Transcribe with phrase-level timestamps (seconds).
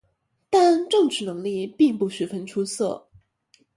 [0.49, 3.07] 但政治能力并不十分出色。